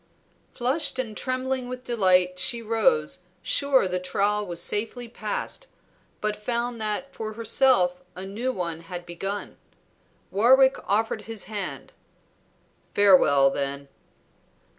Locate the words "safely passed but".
4.59-6.35